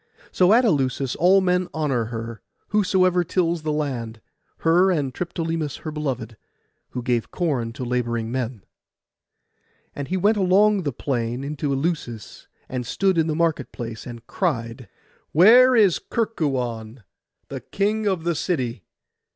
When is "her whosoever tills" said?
2.05-3.61